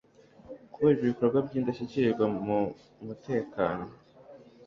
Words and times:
kubera 0.73 0.99
ibikorwa 1.01 1.37
by'indashyikirwa 1.47 2.25
mu 2.45 2.57
mutekano 3.05 3.85